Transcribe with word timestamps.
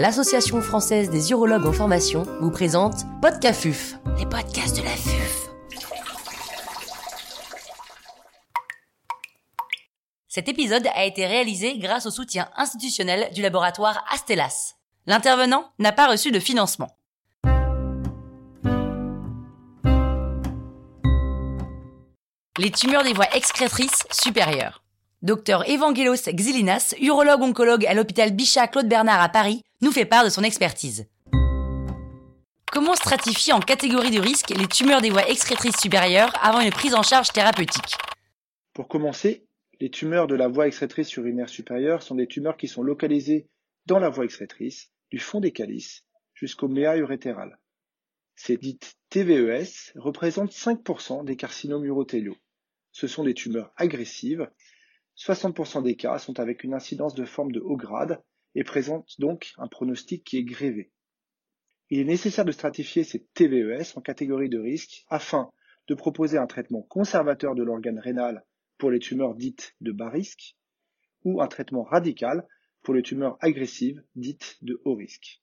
l'Association 0.00 0.62
française 0.62 1.10
des 1.10 1.30
urologues 1.30 1.66
en 1.66 1.74
formation 1.74 2.22
vous 2.40 2.50
présente 2.50 3.04
Podcafuf, 3.20 3.96
les 4.18 4.24
podcasts 4.24 4.78
de 4.78 4.82
la 4.82 4.88
FUF. 4.88 5.50
Cet 10.26 10.48
épisode 10.48 10.86
a 10.94 11.04
été 11.04 11.26
réalisé 11.26 11.76
grâce 11.76 12.06
au 12.06 12.10
soutien 12.10 12.48
institutionnel 12.56 13.30
du 13.34 13.42
laboratoire 13.42 14.02
Astellas. 14.10 14.76
L'intervenant 15.04 15.70
n'a 15.78 15.92
pas 15.92 16.06
reçu 16.06 16.30
de 16.30 16.40
financement. 16.40 16.88
Les 22.56 22.70
tumeurs 22.70 23.04
des 23.04 23.12
voies 23.12 23.28
excrétrices 23.34 24.06
supérieures. 24.10 24.82
Docteur 25.22 25.68
Evangelos 25.68 26.30
Xilinas, 26.32 26.94
urologue 26.98 27.42
oncologue 27.42 27.84
à 27.84 27.92
l'hôpital 27.92 28.34
Bichat 28.34 28.68
Claude 28.68 28.88
Bernard 28.88 29.20
à 29.20 29.28
Paris, 29.28 29.62
nous 29.82 29.92
fait 29.92 30.06
part 30.06 30.24
de 30.24 30.30
son 30.30 30.42
expertise. 30.42 31.10
Comment 32.72 32.94
stratifier 32.94 33.52
en 33.52 33.60
catégorie 33.60 34.10
de 34.10 34.18
risque 34.18 34.48
les 34.48 34.66
tumeurs 34.66 35.02
des 35.02 35.10
voies 35.10 35.28
excrétrices 35.28 35.78
supérieures 35.78 36.32
avant 36.42 36.60
une 36.60 36.70
prise 36.70 36.94
en 36.94 37.02
charge 37.02 37.32
thérapeutique? 37.32 37.98
Pour 38.72 38.88
commencer, 38.88 39.44
les 39.78 39.90
tumeurs 39.90 40.26
de 40.26 40.34
la 40.34 40.48
voie 40.48 40.66
excrétrice 40.66 41.14
urinaire 41.16 41.50
supérieure 41.50 42.02
sont 42.02 42.14
des 42.14 42.26
tumeurs 42.26 42.56
qui 42.56 42.66
sont 42.66 42.82
localisées 42.82 43.46
dans 43.84 43.98
la 43.98 44.08
voie 44.08 44.24
excrétrice, 44.24 44.88
du 45.10 45.18
fond 45.18 45.40
des 45.40 45.52
calices 45.52 46.02
jusqu'au 46.32 46.68
méa 46.68 46.96
urétéral. 46.96 47.58
Ces 48.36 48.56
dites 48.56 48.94
TVES 49.10 49.92
représentent 49.96 50.52
5% 50.52 51.26
des 51.26 51.36
carcinomes 51.36 51.84
urothéliaux. 51.84 52.38
Ce 52.92 53.06
sont 53.06 53.24
des 53.24 53.34
tumeurs 53.34 53.70
agressives. 53.76 54.48
60% 55.20 55.82
des 55.82 55.96
cas 55.96 56.18
sont 56.18 56.40
avec 56.40 56.64
une 56.64 56.72
incidence 56.72 57.14
de 57.14 57.26
forme 57.26 57.52
de 57.52 57.60
haut 57.60 57.76
grade 57.76 58.22
et 58.54 58.64
présentent 58.64 59.20
donc 59.20 59.52
un 59.58 59.68
pronostic 59.68 60.24
qui 60.24 60.38
est 60.38 60.44
grévé. 60.44 60.90
Il 61.90 61.98
est 61.98 62.04
nécessaire 62.04 62.46
de 62.46 62.52
stratifier 62.52 63.04
ces 63.04 63.26
TVES 63.34 63.96
en 63.96 64.00
catégories 64.00 64.48
de 64.48 64.58
risque 64.58 65.04
afin 65.08 65.50
de 65.88 65.94
proposer 65.94 66.38
un 66.38 66.46
traitement 66.46 66.82
conservateur 66.82 67.54
de 67.54 67.62
l'organe 67.62 67.98
rénal 67.98 68.44
pour 68.78 68.90
les 68.90 68.98
tumeurs 68.98 69.34
dites 69.34 69.74
de 69.82 69.92
bas 69.92 70.08
risque 70.08 70.56
ou 71.24 71.42
un 71.42 71.48
traitement 71.48 71.82
radical 71.82 72.46
pour 72.82 72.94
les 72.94 73.02
tumeurs 73.02 73.36
agressives 73.40 74.02
dites 74.14 74.56
de 74.62 74.80
haut 74.84 74.94
risque. 74.94 75.42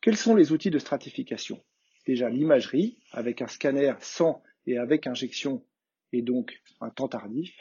Quels 0.00 0.16
sont 0.16 0.34
les 0.34 0.50
outils 0.50 0.70
de 0.70 0.78
stratification? 0.78 1.64
Déjà 2.04 2.28
l'imagerie 2.30 2.98
avec 3.12 3.42
un 3.42 3.46
scanner 3.46 3.94
sans 4.00 4.42
et 4.66 4.76
avec 4.76 5.06
injection 5.06 5.64
et 6.12 6.22
donc 6.22 6.60
un 6.80 6.90
temps 6.90 7.08
tardif, 7.08 7.54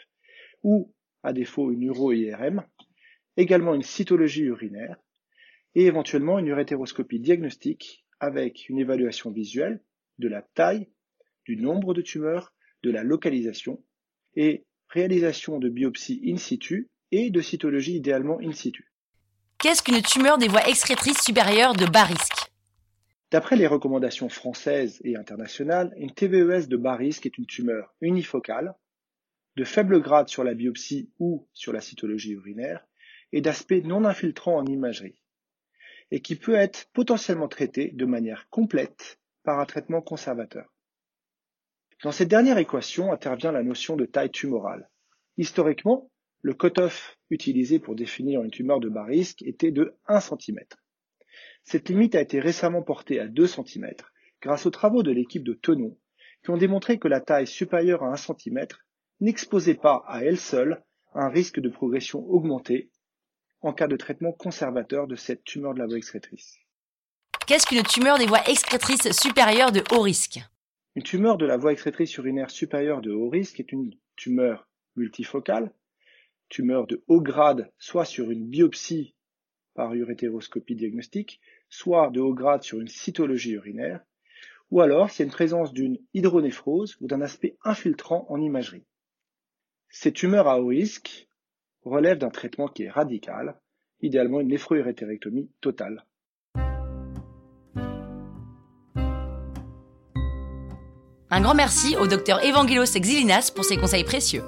ou 0.64 0.94
à 1.28 1.34
défaut 1.34 1.72
une 1.72 1.84
uro-IRM, 1.84 2.64
également 3.36 3.76
une 3.76 3.84
cytologie 3.84 4.44
urinaire 4.44 4.96
et 5.76 5.86
éventuellement 5.86 6.40
une 6.40 6.48
urétéroscopie 6.48 7.20
diagnostique 7.20 8.06
avec 8.22 8.70
une 8.70 8.80
évaluation 8.80 9.30
visuelle 9.30 9.82
de 10.20 10.30
la 10.30 10.42
taille, 10.42 10.88
du 11.46 11.58
nombre 11.58 11.94
de 11.94 12.02
tumeurs, 12.02 12.54
de 12.82 12.92
la 12.92 13.04
localisation 13.04 13.84
et 14.36 14.66
réalisation 14.88 15.60
de 15.60 15.68
biopsie 15.68 16.22
in 16.26 16.38
situ 16.38 16.90
et 17.12 17.30
de 17.30 17.42
cytologie 17.42 17.98
idéalement 17.98 18.40
in 18.42 18.54
situ. 18.54 18.90
Qu'est-ce 19.60 19.84
qu'une 19.84 20.02
tumeur 20.02 20.38
des 20.38 20.48
voies 20.48 20.68
excrétrices 20.70 21.22
supérieures 21.22 21.74
de 21.74 21.86
bas 21.86 22.06
risque 22.06 22.52
D'après 23.32 23.58
les 23.58 23.68
recommandations 23.68 24.30
françaises 24.30 25.02
et 25.04 25.18
internationales, 25.18 25.94
une 25.98 26.12
TVES 26.12 26.70
de 26.70 26.78
bas 26.78 26.96
risque 26.96 27.26
est 27.26 27.38
une 27.38 27.46
tumeur 27.46 27.94
unifocale, 28.00 28.76
de 29.58 29.64
faible 29.64 30.00
grade 30.00 30.30
sur 30.30 30.44
la 30.44 30.54
biopsie 30.54 31.10
ou 31.18 31.48
sur 31.52 31.74
la 31.74 31.82
cytologie 31.82 32.34
urinaire, 32.34 32.86
et 33.32 33.42
d'aspect 33.42 33.82
non 33.82 34.06
infiltrant 34.06 34.56
en 34.56 34.66
imagerie, 34.68 35.20
et 36.12 36.22
qui 36.22 36.36
peut 36.36 36.54
être 36.54 36.92
potentiellement 36.94 37.48
traitée 37.48 37.90
de 37.90 38.06
manière 38.06 38.48
complète 38.50 39.20
par 39.44 39.60
un 39.60 39.66
traitement 39.66 40.00
conservateur. 40.00 40.72
Dans 42.04 42.12
cette 42.12 42.28
dernière 42.28 42.60
équation 42.60 43.12
intervient 43.12 43.52
la 43.52 43.64
notion 43.64 43.96
de 43.96 44.06
taille 44.06 44.30
tumorale. 44.30 44.92
Historiquement, 45.38 46.12
le 46.44 46.54
cutoff 46.54 47.18
utilisé 47.32 47.80
pour 47.80 47.96
définir 47.96 48.44
une 48.44 48.52
tumeur 48.52 48.80
de 48.80 48.90
bas 48.90 49.06
risque 49.06 49.42
était 49.42 49.72
de 49.72 49.96
1 50.06 50.20
cm. 50.20 50.60
Cette 51.64 51.90
limite 51.90 52.14
a 52.14 52.22
été 52.22 52.40
récemment 52.40 52.84
portée 52.84 53.20
à 53.20 53.28
2 53.28 53.48
cm 53.48 53.92
grâce 54.40 54.68
aux 54.68 54.72
travaux 54.72 55.02
de 55.02 55.12
l'équipe 55.12 55.44
de 55.44 55.54
Tenon 55.54 55.98
qui 56.44 56.52
ont 56.52 56.58
démontré 56.58 57.00
que 57.00 57.08
la 57.08 57.22
taille 57.22 57.48
supérieure 57.48 58.04
à 58.04 58.14
1 58.14 58.18
cm 58.18 58.68
n'exposait 59.20 59.76
pas 59.76 60.04
à 60.08 60.24
elle 60.24 60.38
seule 60.38 60.84
un 61.14 61.30
risque 61.30 61.60
de 61.60 61.70
progression 61.70 62.20
augmenté 62.30 62.92
en 63.62 63.74
cas 63.74 63.88
de 63.88 63.98
traitement 63.98 64.32
conservateur 64.32 65.08
de 65.08 65.16
cette 65.16 65.44
tumeur 65.44 65.74
de 65.74 65.80
la 65.80 65.88
voie 65.88 65.98
excrétrice. 65.98 66.58
Qu'est-ce 67.48 67.66
qu'une 67.66 67.84
tumeur 67.84 68.18
des 68.18 68.26
voies 68.26 68.48
excrétrices 68.50 69.12
supérieures 69.12 69.72
de 69.72 69.84
haut 69.92 70.02
risque? 70.02 70.40
Une 70.96 71.04
tumeur 71.04 71.38
de 71.38 71.46
la 71.46 71.58
voie 71.58 71.72
excrétrice 71.72 72.16
urinaire 72.18 72.52
supérieure 72.52 73.02
de 73.02 73.12
haut 73.12 73.30
risque 73.30 73.60
est 73.60 73.72
une 73.72 73.94
tumeur 74.16 74.68
multifocale, 74.96 75.72
tumeur 76.50 76.88
de 76.88 77.04
haut 77.08 77.22
grade 77.22 77.72
soit 77.78 78.06
sur 78.06 78.32
une 78.32 78.48
biopsie 78.48 79.16
par 79.74 79.94
urétéroscopie 79.94 80.76
diagnostique, 80.76 81.40
soit 81.70 82.10
de 82.10 82.20
haut 82.20 82.34
grade 82.34 82.64
sur 82.64 82.80
une 82.80 82.88
cytologie 82.88 83.54
urinaire, 83.54 84.02
ou 84.72 84.82
alors 84.82 85.10
s'il 85.10 85.20
y 85.20 85.24
a 85.24 85.26
une 85.28 85.32
présence 85.32 85.72
d'une 85.72 86.00
hydronéphrose 86.14 86.98
ou 87.00 87.08
d'un 87.08 87.22
aspect 87.22 87.58
infiltrant 87.64 88.26
en 88.30 88.42
imagerie. 88.42 88.86
Ces 89.90 90.12
tumeurs 90.12 90.48
à 90.48 90.60
haut 90.60 90.68
risque 90.68 91.28
relèvent 91.84 92.18
d'un 92.18 92.30
traitement 92.30 92.68
qui 92.68 92.84
est 92.84 92.90
radical, 92.90 93.60
idéalement 94.02 94.42
une 94.42 94.50
néphrourétérectomie 94.50 95.50
totale. 95.62 96.06
Un 101.30 101.42
grand 101.42 101.56
merci 101.56 101.96
au 101.98 102.08
docteur 102.08 102.44
Evangelos 102.44 103.00
Xilinas 103.00 103.52
pour 103.54 103.66
ses 103.66 103.78
conseils 103.78 104.04
précieux. 104.04 104.44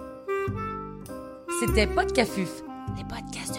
C'était 1.59 1.87
Podcafuf, 1.87 2.63
les 2.97 3.03
podcasts 3.03 3.58